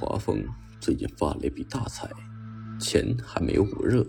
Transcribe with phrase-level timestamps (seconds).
[0.00, 0.42] 华峰
[0.80, 2.08] 最近发了一笔大财，
[2.80, 4.02] 钱还没有捂热，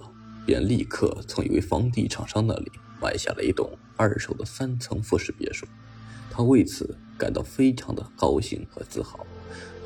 [0.45, 2.71] 便立刻从一位房地产商那里
[3.01, 5.67] 买下了一栋二手的三层复式别墅。
[6.31, 9.19] 他为此感到非常的高兴和自豪，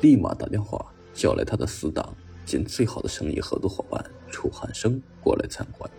[0.00, 2.14] 立马打电话叫来他的死党
[2.44, 5.90] 兼最好的生意合作伙伴楚汉生过来参观。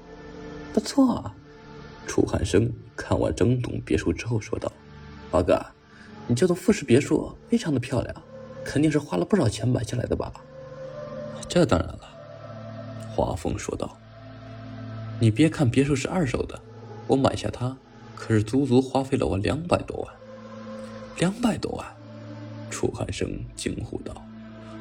[0.74, 1.36] 不错啊，
[2.08, 4.72] 楚汉生看完整栋别墅之后说道
[5.30, 5.62] ：“华哥，
[6.28, 8.16] 你这栋复式别墅非常的漂亮。”
[8.68, 10.30] 肯定是花了不少钱买下来的吧？
[11.48, 12.00] 这当然了，
[13.16, 13.98] 华峰说道。
[15.22, 16.60] 你别看别墅是二手的，
[17.08, 17.78] 我买下它
[18.14, 20.14] 可是足足花费了我两百多万。
[21.18, 21.88] 两百多万！
[22.70, 24.14] 楚汉生惊呼道：“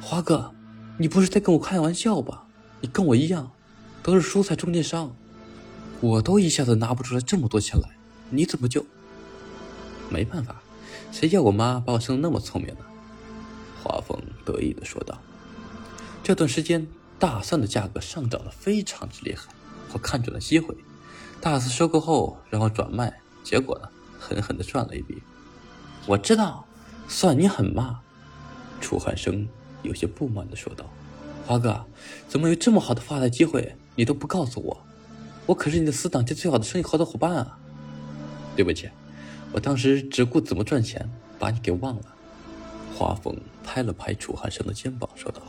[0.03, 0.51] 华哥，
[0.97, 2.45] 你不是在跟我开玩笑吧？
[2.81, 3.49] 你跟我一样，
[4.03, 5.15] 都是蔬菜中间商，
[6.01, 7.89] 我都一下子拿不出来这么多钱来，
[8.29, 8.85] 你怎么就……
[10.09, 10.61] 没办法，
[11.13, 12.81] 谁叫我妈把我生的那么聪明呢？”
[13.81, 15.17] 华峰得意的说道
[16.23, 16.87] ：“这段时间
[17.19, 19.51] 大蒜的价格上涨的非常之厉害，
[19.93, 20.75] 我看准了机会，
[21.39, 23.87] 大肆收购后，然后转卖，结果呢，
[24.19, 25.21] 狠狠的赚了一笔。
[26.05, 26.65] 我知道，
[27.07, 28.01] 算你狠嘛。”
[28.81, 29.47] 楚汉生
[29.83, 30.85] 有些不满的说道
[31.45, 31.85] ：“华哥，
[32.27, 34.85] 怎么有这么好的发财机会，你都不告诉我？
[35.45, 37.57] 我可是你的死党兼最好的生意合作伙伴啊！
[38.55, 38.89] 对不起，
[39.53, 42.15] 我当时只顾怎么赚钱，把你给忘了。”
[42.97, 45.39] 华峰拍了拍楚汉生的肩膀，说道：“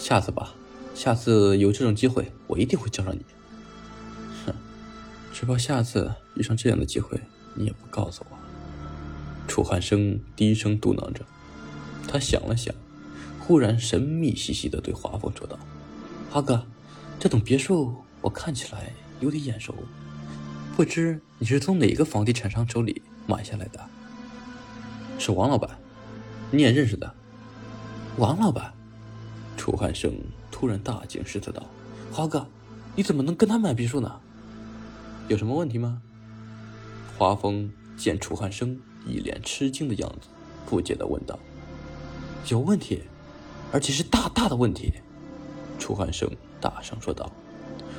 [0.00, 0.52] 下次吧，
[0.96, 3.24] 下次有这种机会，我一定会叫上你。”
[4.44, 4.52] 哼，
[5.32, 7.20] 只怕下次遇上这样的机会，
[7.54, 8.36] 你也不告诉我。”
[9.46, 11.24] 楚汉生低声嘟囔着。
[12.08, 12.74] 他想了想，
[13.38, 15.56] 忽然神秘兮兮的对华峰说道
[16.28, 16.66] ：“华哥，
[17.20, 19.72] 这栋别墅我看起来有点眼熟，
[20.76, 23.78] 不知你是从哪个房地产商手里买下来的？”
[25.16, 25.78] 是王老板。
[26.52, 27.12] 你也认识的，
[28.18, 28.72] 王老板。
[29.56, 30.14] 楚汉生
[30.50, 31.62] 突然大惊失色道
[32.12, 32.46] ：“华哥，
[32.94, 34.20] 你怎么能跟他买别墅呢？
[35.28, 36.00] 有什么问题吗？”
[37.18, 40.28] 华峰见楚汉生一脸吃惊的样子，
[40.66, 41.36] 不解的问道
[42.48, 43.02] ：“有问题，
[43.72, 44.92] 而且是大大的问题。”
[45.80, 46.30] 楚汉生
[46.60, 47.30] 大声说道：“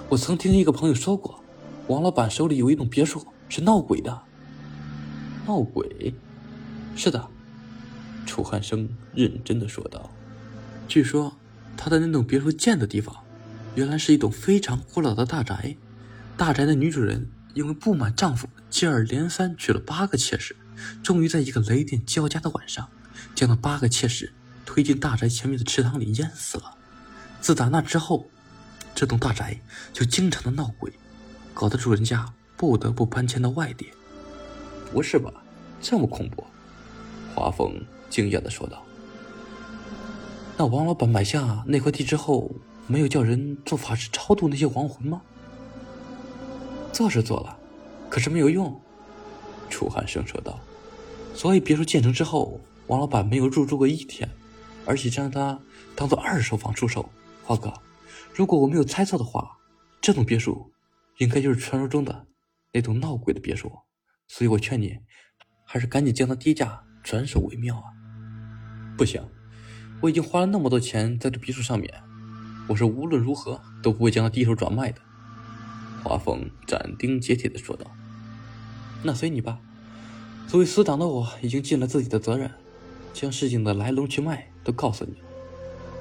[0.08, 1.44] 我曾听一个朋友说过，
[1.88, 4.22] 王老板手里有一栋别墅是闹鬼的。
[5.46, 6.14] 闹鬼？
[6.96, 7.30] 是的。”
[8.28, 10.12] 楚汉生认真的说道
[10.88, 11.36] ：“据说
[11.76, 13.16] 他的那栋别墅建的地方，
[13.74, 15.76] 原来是一栋非常古老的大宅。
[16.36, 20.56] 大宅的女主人因为不满丈夫接二连三娶了八个妾室，
[21.02, 22.88] 终于在一个雷电交加的晚上，
[23.34, 24.32] 将那八个妾室
[24.66, 26.76] 推进大宅前面的池塘里淹死了。
[27.42, 28.30] 自打那之后，
[28.94, 29.60] 这栋大宅
[29.94, 30.92] 就经常的闹鬼，
[31.54, 33.88] 搞得主人家不得不搬迁到外地。
[34.92, 35.34] 不是吧？
[35.82, 36.44] 这么恐怖？”
[37.34, 37.74] 华峰。
[38.10, 38.84] 惊讶的说道
[40.58, 42.52] ：“那王老板买下那块地之后，
[42.88, 45.22] 没有叫人做法事超度那些亡魂吗
[46.94, 47.58] ？”“做是做了，
[48.10, 48.80] 可是没有用。”
[49.70, 50.60] 楚汉生说道。
[51.36, 54.28] “所以别墅建成之后，王老板没有入住过一天，
[54.86, 55.60] 而且将它
[55.96, 57.08] 当做二手房出售。
[57.44, 57.72] 华哥，
[58.34, 59.58] 如果我没有猜错的话，
[60.02, 60.72] 这栋别墅
[61.18, 62.26] 应该就是传说中的
[62.72, 63.72] 那栋闹鬼的别墅。
[64.28, 64.98] 所以我劝你，
[65.66, 67.94] 还是赶紧将它低价转手为妙啊！”
[68.98, 69.22] 不行，
[70.02, 71.94] 我已经花了那么多钱在这别墅上面，
[72.68, 75.00] 我是无论如何都不会将它低手转卖的。”
[76.04, 77.86] 华峰斩钉截铁的说道。
[79.04, 79.60] “那随你吧，
[80.48, 82.50] 作为死党的我已经尽了自己的责任，
[83.14, 85.18] 将事情的来龙去脉都告诉你。”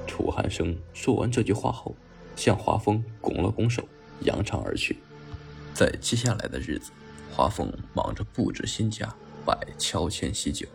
[0.07, 1.95] 楚汉生说完这句话后，
[2.35, 3.87] 向华峰拱了拱手，
[4.21, 4.97] 扬长而去。
[5.71, 6.89] 在接下来的日子，
[7.31, 9.13] 华峰忙着布置新家，
[9.45, 10.67] 摆乔迁喜酒，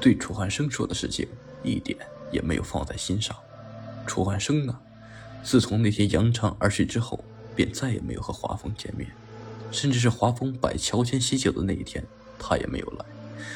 [0.00, 1.28] 对楚汉生说的事情。
[1.62, 1.98] 一点
[2.30, 3.36] 也没有放在心上。
[4.06, 4.78] 楚汉生呢，
[5.42, 7.24] 自从那天扬长而去之后，
[7.54, 9.08] 便再也没有和华峰见面，
[9.70, 12.04] 甚至是华峰摆乔迁喜酒的那一天，
[12.38, 13.04] 他也没有来，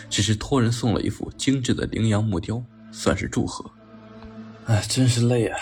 [0.08, 2.62] 只是托人送了一副精致的羚羊木雕，
[2.92, 3.68] 算是祝贺。
[4.66, 5.58] 哎，真是累啊！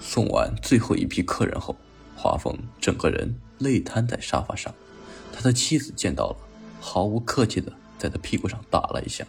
[0.00, 1.76] 送完最后一批客人后，
[2.16, 4.74] 华峰整个人累瘫在沙发上，
[5.32, 6.36] 他的妻子见到了，
[6.80, 9.26] 毫无客气的在他屁股上打了一下。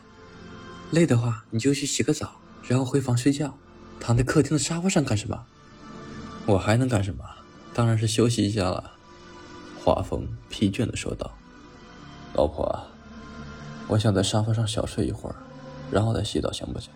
[0.91, 3.57] 累的话，你就去洗个澡，然后回房睡觉。
[3.99, 5.45] 躺在客厅的沙发上干什么？
[6.47, 7.23] 我还能干什么？
[7.73, 8.91] 当然是休息一下了。
[9.79, 11.31] 华峰疲倦的说道
[12.35, 12.87] ：“老婆，
[13.87, 15.35] 我想在沙发上小睡一会儿，
[15.91, 16.91] 然后再洗澡，行不行？”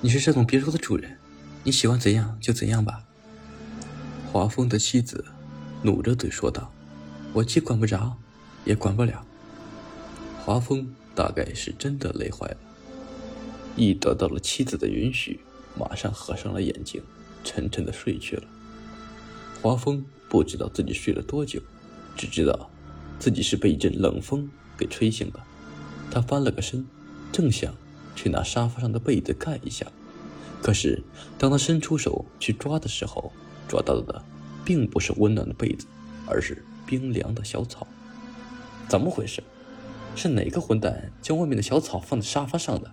[0.00, 1.18] 你是这栋别墅的主人，
[1.64, 3.02] 你喜欢怎样就怎样吧。
[4.30, 5.24] 华峰的妻子
[5.82, 6.70] 努着嘴说道
[7.32, 8.16] ：“我既管不着，
[8.64, 9.26] 也管不了。”
[10.44, 10.94] 华峰。
[11.16, 12.56] 大概是真的累坏了。
[13.74, 15.40] 一得到了妻子的允许，
[15.76, 17.02] 马上合上了眼睛，
[17.42, 18.42] 沉沉的睡去了。
[19.62, 21.60] 华峰不知道自己睡了多久，
[22.16, 22.70] 只知道
[23.18, 24.48] 自己是被一阵冷风
[24.78, 25.40] 给吹醒的。
[26.10, 26.86] 他翻了个身，
[27.32, 27.74] 正想
[28.14, 29.86] 去拿沙发上的被子盖一下，
[30.62, 31.02] 可是
[31.36, 33.32] 当他伸出手去抓的时候，
[33.66, 34.22] 抓到的
[34.64, 35.86] 并不是温暖的被子，
[36.26, 37.86] 而是冰凉的小草。
[38.88, 39.42] 怎么回事？
[40.16, 42.90] 是哪个混蛋将外面的小草放在沙发上的？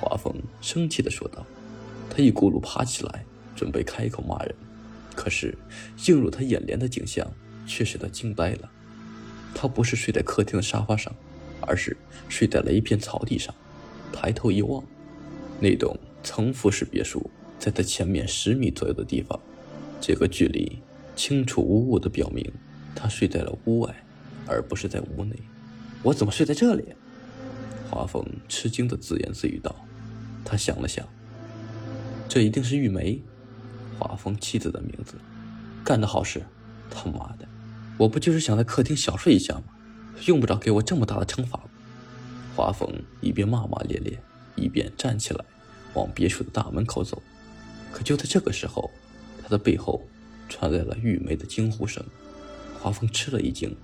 [0.00, 1.44] 华峰生气地说道。
[2.08, 3.24] 他一咕噜爬起来，
[3.56, 4.54] 准备开口骂人，
[5.16, 5.56] 可是
[6.06, 7.26] 映入他眼帘的景象
[7.66, 8.70] 却使他惊呆了。
[9.54, 11.10] 他不是睡在客厅的沙发上，
[11.62, 11.96] 而是
[12.28, 13.54] 睡在了一片草地上。
[14.12, 14.84] 抬头一望，
[15.58, 19.40] 那栋层复式别墅在他前面十米左右的地方。
[19.98, 20.78] 这个距离
[21.16, 22.44] 清楚无误地表明，
[22.94, 24.04] 他睡在了屋外，
[24.46, 25.34] 而不是在屋内。
[26.02, 26.94] 我怎么睡在这里？
[27.90, 29.74] 华峰吃惊的自言自语道。
[30.44, 31.06] 他想了想，
[32.28, 33.22] 这一定是玉梅，
[33.98, 35.14] 华峰妻子的名字。
[35.84, 36.44] 干的好事！
[36.90, 37.46] 他妈的，
[37.96, 39.64] 我不就是想在客厅小睡一下吗？
[40.26, 41.60] 用不着给我这么大的惩罚。
[42.56, 42.88] 华峰
[43.20, 44.18] 一边骂骂咧咧，
[44.56, 45.44] 一边站起来，
[45.94, 47.22] 往别墅的大门口走。
[47.92, 48.90] 可就在这个时候，
[49.42, 50.02] 他的背后
[50.48, 52.04] 传来了玉梅的惊呼声。
[52.80, 53.74] 华峰吃了一惊，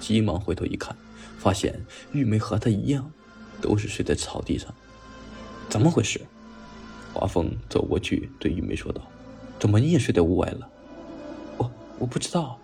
[0.00, 0.96] 急忙回头一看。
[1.38, 1.80] 发现
[2.12, 3.10] 玉梅和他一样，
[3.62, 4.74] 都是睡在草地上，
[5.70, 6.20] 怎么回事？
[7.14, 9.00] 华峰走过去对玉梅说道
[9.58, 10.70] ：“怎么你也睡在屋外了
[11.56, 12.58] ？”“我我不知道。”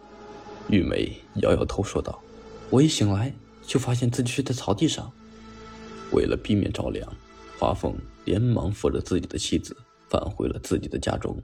[0.69, 2.23] 玉梅摇摇头说道
[2.69, 5.11] ：“我一醒来就发现自己睡在草地上。”
[6.13, 7.11] 为了避免着凉，
[7.59, 7.97] 华峰
[8.27, 9.75] 连忙扶着自己的妻子
[10.11, 11.43] 返回了自己的家中。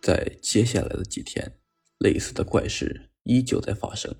[0.00, 1.52] 在接下来的几天，
[1.98, 4.14] 类似的怪事依旧在发生。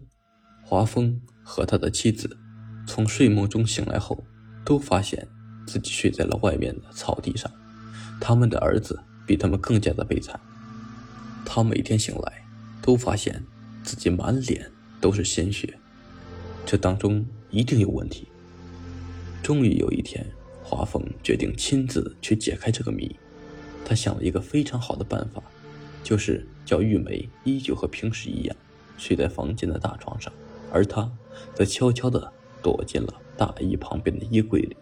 [0.69, 2.37] 华峰和他的妻子
[2.89, 4.27] 从睡梦中醒来后，
[4.65, 5.29] 都发现
[5.65, 7.49] 自己睡在了外面的草地上。
[8.21, 10.41] 他们的儿子比他们更加的悲惨，
[11.45, 12.45] 他每天醒来
[12.83, 13.41] 都发现
[13.85, 14.69] 自己满脸
[15.01, 15.73] 都是鲜血，
[16.65, 18.27] 这当中一定有问题。
[19.45, 20.27] 终于有一天，
[20.65, 23.15] 华峰决定亲自去解开这个谜。
[23.85, 25.41] 他想了一个非常好的办法，
[26.03, 28.57] 就是叫玉梅依旧和平时一样，
[28.99, 30.33] 睡在房间的大床上。
[30.73, 31.11] 而他
[31.55, 32.33] 则悄悄地
[32.63, 34.77] 躲进了大衣旁边的衣柜里，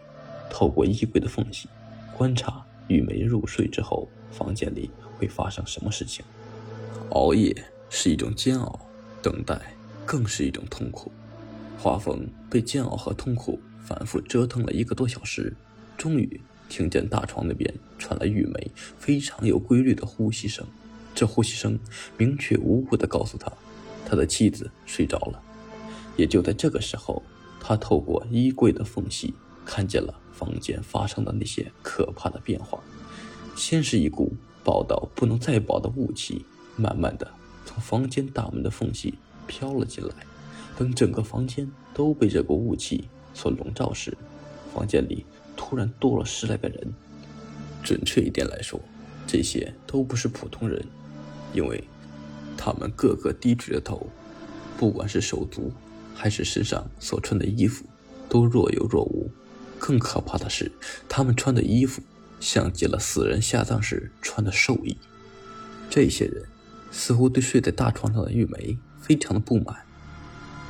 [0.50, 1.69] 透过衣柜的缝隙
[2.16, 6.25] 观察玉梅入睡之后房间里会发生什么事情。
[7.10, 7.54] 熬夜
[7.90, 8.81] 是一种煎熬，
[9.22, 9.60] 等待
[10.04, 11.12] 更是一种痛苦。
[11.78, 15.54] 华峰被煎熬和痛苦反复折腾了一个多小时，
[15.98, 20.66] 终于听见大床那边传来玉梅非常有规律的呼吸声。
[21.14, 21.78] 这呼吸声
[22.16, 23.52] 明确无误地告诉他，
[24.06, 25.40] 他的妻子睡着了。
[26.16, 27.22] 也就在这个时候，
[27.61, 29.34] 他透过衣柜的缝隙
[29.64, 32.78] 看见了房间发生的那些可怕的变化。
[33.56, 34.32] 先是一股
[34.62, 36.44] 薄到不能再薄的雾气，
[36.76, 37.31] 慢慢的
[37.64, 39.14] 从房间大门的缝隙
[39.46, 40.14] 飘了进来。
[40.76, 44.16] 等整个房间都被这股雾气所笼罩时，
[44.75, 45.25] 房间里
[45.56, 46.93] 突然多了十来个人。
[47.82, 48.81] 准确一点来说，
[49.26, 50.84] 这些都不是普通人，
[51.52, 51.84] 因为
[52.56, 54.06] 他们个个低垂着头，
[54.76, 55.70] 不管是手足。
[56.14, 57.84] 还是身上所穿的衣服
[58.28, 59.31] 都若有若无，
[59.78, 60.70] 更可怕的是，
[61.08, 62.02] 他们穿的衣服
[62.40, 64.97] 像极了死人下葬时穿的寿衣。
[65.90, 66.44] 这些人
[66.90, 69.76] 似乎对睡在大床上的玉梅非常的不满，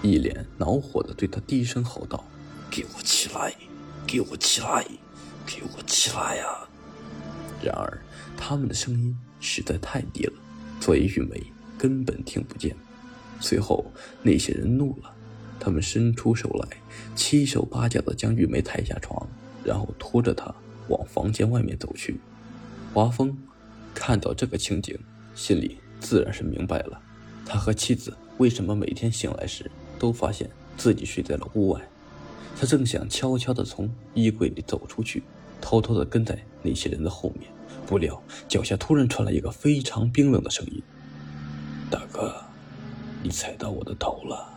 [0.03, 2.25] 一脸恼火的对她低声吼道
[2.71, 3.55] ：“给我起来！
[4.07, 4.85] 给我起来！
[5.47, 6.45] 给我起来呀！”
[7.63, 8.03] 然而，
[8.37, 10.33] 他们的声音实在太低了，
[10.81, 11.41] 所以玉梅
[11.79, 12.77] 根本听不见。
[13.41, 13.91] 随后，
[14.23, 15.15] 那些人怒了。
[15.65, 16.69] 他们伸出手来，
[17.17, 19.27] 七手八脚地将玉梅抬下床，
[19.65, 20.55] 然后拖着她
[20.89, 22.21] 往房间外面走去。
[22.93, 23.35] 华峰
[23.95, 24.99] 看到这个情景，
[25.35, 27.01] 心里自然是明白了，
[27.47, 31.81] 他和妻子为什么每天醒来时都发现自己睡在了屋外。
[32.61, 35.23] 他正想悄悄地从衣柜里走出去，
[35.63, 37.51] 偷偷地跟在那些人的后面，
[37.87, 40.83] 不料脚下突然传来一个非常冰冷的声音
[41.91, 42.37] ：“大哥，
[43.23, 44.51] 你踩到我的头了。”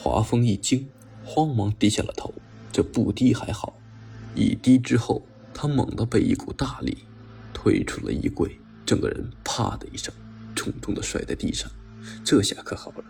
[0.00, 0.88] 华峰一惊，
[1.24, 2.32] 慌忙低下了头。
[2.70, 3.76] 这不低还好，
[4.36, 6.98] 一低之后，他猛地被一股大力
[7.52, 10.14] 推出了衣柜，整个人啪的一声，
[10.54, 11.68] 重重的摔在地上。
[12.24, 13.04] 这下可好了，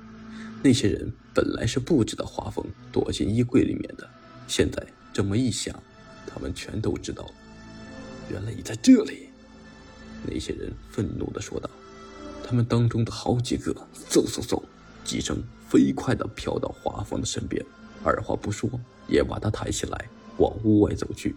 [0.63, 4.09] 那些人本来是不知道华峰躲进衣柜里面的，
[4.47, 5.75] 现在这么一想，
[6.27, 7.33] 他们全都知道了。
[8.31, 9.29] 原来你在这里！
[10.27, 11.69] 那些人愤怒地说道。
[12.43, 13.75] 他们当中的好几个，
[14.09, 14.63] 嗖嗖嗖。
[15.09, 17.65] 几声飞快地飘到华峰的身边，
[18.05, 18.69] 二话不说，
[19.07, 21.35] 也把他抬起来，往屋外走去。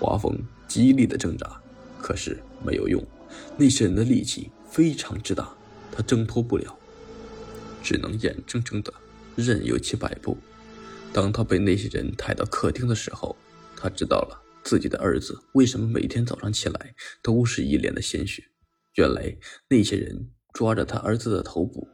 [0.00, 0.34] 华峰
[0.66, 1.60] 极力的挣扎，
[2.00, 3.04] 可是没有用。
[3.58, 5.54] 那些人的力气非常之大，
[5.92, 6.74] 他挣脱不了，
[7.82, 8.90] 只能眼睁睁的
[9.36, 10.38] 任由其摆布。
[11.12, 13.36] 当他被那些人抬到客厅的时候，
[13.76, 18.42] 他知道了自己的儿子为什么每天早上起来都是一脸的鲜血。
[18.94, 19.36] 原来
[19.68, 21.86] 那些人抓着他儿子的头部，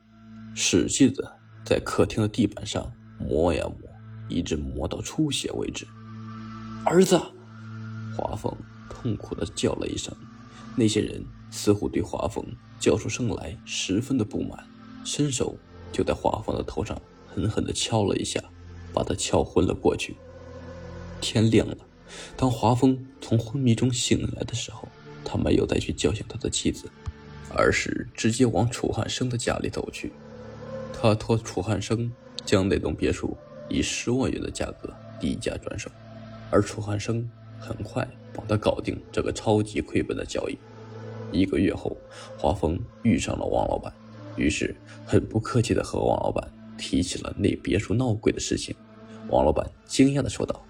[0.54, 3.88] 使劲的在客厅的地板上磨呀磨，
[4.28, 5.86] 一直磨到出血为止。
[6.84, 7.20] 儿子，
[8.16, 8.54] 华凤
[8.88, 10.14] 痛苦的叫了一声。
[10.76, 12.44] 那些人似乎对华凤
[12.80, 14.64] 叫出声来十分的不满，
[15.04, 15.56] 伸手
[15.92, 18.42] 就在华凤的头上狠狠的敲了一下，
[18.92, 20.16] 把他敲昏了过去。
[21.20, 21.76] 天亮了，
[22.36, 24.88] 当华峰从昏迷中醒来的时候，
[25.24, 26.90] 他没有再去叫醒他的妻子，
[27.56, 30.12] 而是直接往楚汉生的家里走去。
[31.04, 32.10] 他托楚汉生
[32.46, 33.36] 将那栋别墅
[33.68, 34.88] 以十万元的价格
[35.20, 35.90] 低价转手，
[36.50, 40.56] 而楚汉生很快帮他搞定这个超级亏本的交易。
[41.30, 41.94] 一个月后，
[42.38, 43.92] 华峰遇上了王老板，
[44.34, 48.74] 于是很不客气地和王老板提起了那别墅闹鬼的事情。
[49.28, 50.64] 王老板惊讶地说道。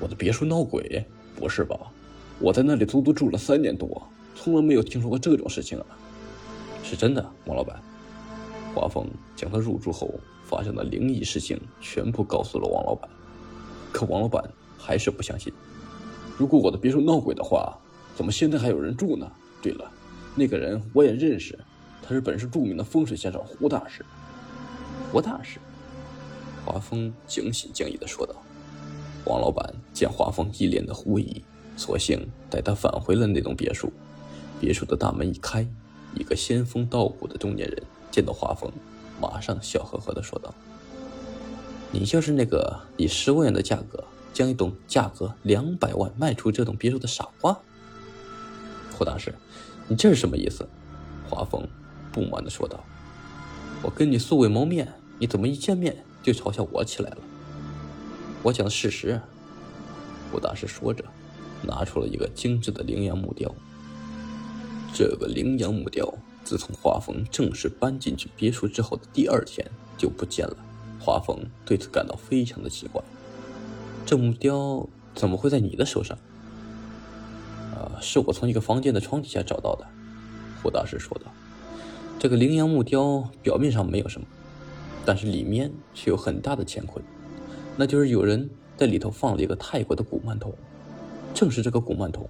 [0.00, 1.06] 我的别墅闹鬼？
[1.36, 1.78] 不是吧？
[2.40, 4.02] 我在那里足足住了三年多，
[4.34, 5.86] 从来没有听说过这种事情啊！
[6.82, 7.80] 是真的，王老板。
[8.74, 10.10] 华峰将他入住后
[10.44, 13.08] 发生的灵异事情全部告诉了王老板，
[13.92, 14.42] 可王老板
[14.78, 15.52] 还是不相信。
[16.38, 17.78] 如果我的别墅闹鬼的话，
[18.16, 19.30] 怎么现在还有人住呢？
[19.62, 19.90] 对了，
[20.34, 21.58] 那个人我也认识，
[22.02, 24.04] 他是本市著名的风水先生胡大师。
[25.12, 25.58] 胡大师？
[26.64, 28.34] 华峰惊喜惊疑地说道。
[29.24, 31.44] 王老板见华峰一脸的狐疑，
[31.76, 33.92] 索性带他返回了那栋别墅。
[34.60, 35.66] 别墅的大门一开，
[36.14, 37.82] 一个仙风道骨的中年人
[38.12, 38.70] 见到华峰，
[39.20, 40.54] 马上笑呵呵地说道
[41.90, 47.58] ：“你就是那个以十万元的价格将一栋价格两百万卖出这栋别墅的傻瓜？”
[48.92, 49.34] 胡大师，
[49.88, 50.68] 你这是什么意思？
[51.28, 51.66] 华峰
[52.12, 52.78] 不满地说道
[53.82, 57.18] ：“我跟你素未谋面，你怎么一见面就嘲笑我起来了？”
[58.44, 59.18] 我讲的事实。
[60.30, 61.04] 胡大师说着，
[61.62, 63.54] 拿出了一个精致的羚羊木雕。
[64.94, 66.12] 这个羚羊木雕
[66.44, 70.56] 自从华峰正式搬进去别墅之后的第二天就不见了。
[71.00, 73.02] 华峰对此感到非常的奇怪。
[74.04, 76.16] 这木雕怎么会在你的手上？
[77.74, 79.86] 啊，是我从一个房间的床底下找到的。
[80.62, 81.32] 胡大师说道。
[82.18, 84.26] 这个羚羊木雕表面上没有什么，
[85.04, 87.04] 但是里面却有很大的乾坤。
[87.76, 90.54] 那就是有人在里头放了一个泰国的古曼童，
[91.34, 92.28] 正是这个古曼童，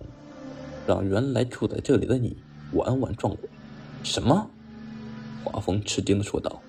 [0.87, 2.35] 让原来住在这里的你
[2.73, 3.51] 晚晚撞鬼。
[4.03, 4.51] 什么？
[5.45, 6.61] 华峰吃惊的说道。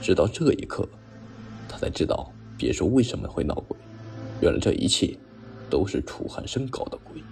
[0.00, 0.86] 直到这一刻，
[1.66, 3.76] 他才知道别墅为什么会闹鬼。
[4.42, 5.16] 原来这一切
[5.70, 7.22] 都是楚寒生搞的鬼。